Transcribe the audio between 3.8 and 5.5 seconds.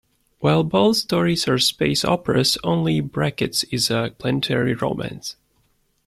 a planetary romance.